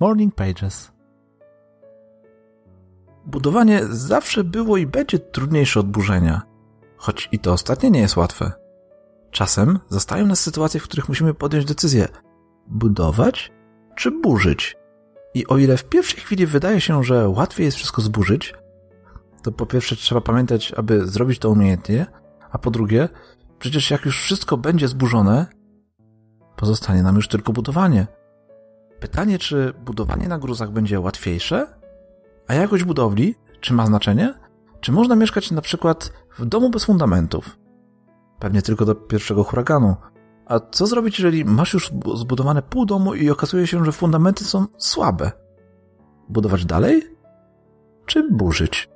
Morning 0.00 0.34
Pages. 0.34 0.92
Budowanie 3.26 3.80
zawsze 3.90 4.44
było 4.44 4.76
i 4.76 4.86
będzie 4.86 5.18
trudniejsze 5.18 5.80
od 5.80 5.90
burzenia, 5.90 6.42
choć 6.96 7.28
i 7.32 7.38
to 7.38 7.52
ostatnie 7.52 7.90
nie 7.90 8.00
jest 8.00 8.16
łatwe. 8.16 8.52
Czasem 9.30 9.78
zostają 9.88 10.26
nas 10.26 10.40
sytuacje, 10.40 10.80
w 10.80 10.84
których 10.84 11.08
musimy 11.08 11.34
podjąć 11.34 11.64
decyzję 11.64 12.08
budować 12.66 13.52
czy 13.96 14.10
burzyć. 14.10 14.76
I 15.34 15.46
o 15.46 15.58
ile 15.58 15.76
w 15.76 15.84
pierwszej 15.84 16.20
chwili 16.20 16.46
wydaje 16.46 16.80
się, 16.80 17.04
że 17.04 17.28
łatwiej 17.28 17.64
jest 17.64 17.76
wszystko 17.76 18.02
zburzyć, 18.02 18.54
to 19.42 19.52
po 19.52 19.66
pierwsze 19.66 19.96
trzeba 19.96 20.20
pamiętać, 20.20 20.72
aby 20.76 21.06
zrobić 21.06 21.38
to 21.38 21.50
umiejętnie, 21.50 22.06
a 22.50 22.58
po 22.58 22.70
drugie, 22.70 23.08
przecież 23.58 23.90
jak 23.90 24.04
już 24.04 24.22
wszystko 24.22 24.56
będzie 24.56 24.88
zburzone, 24.88 25.46
pozostanie 26.56 27.02
nam 27.02 27.16
już 27.16 27.28
tylko 27.28 27.52
budowanie. 27.52 28.06
Pytanie, 29.00 29.38
czy 29.38 29.72
budowanie 29.84 30.28
na 30.28 30.38
gruzach 30.38 30.70
będzie 30.70 31.00
łatwiejsze? 31.00 31.66
A 32.48 32.54
jakość 32.54 32.84
budowli, 32.84 33.34
czy 33.60 33.74
ma 33.74 33.86
znaczenie? 33.86 34.34
Czy 34.80 34.92
można 34.92 35.16
mieszkać 35.16 35.50
na 35.50 35.60
przykład 35.60 36.12
w 36.38 36.46
domu 36.46 36.70
bez 36.70 36.84
fundamentów? 36.84 37.58
Pewnie 38.38 38.62
tylko 38.62 38.84
do 38.84 38.94
pierwszego 38.94 39.44
huraganu. 39.44 39.96
A 40.46 40.60
co 40.60 40.86
zrobić, 40.86 41.18
jeżeli 41.18 41.44
masz 41.44 41.74
już 41.74 41.90
zbudowane 42.14 42.62
pół 42.62 42.86
domu 42.86 43.14
i 43.14 43.30
okazuje 43.30 43.66
się, 43.66 43.84
że 43.84 43.92
fundamenty 43.92 44.44
są 44.44 44.66
słabe? 44.78 45.32
Budować 46.28 46.64
dalej? 46.64 47.02
Czy 48.06 48.30
burzyć? 48.30 48.88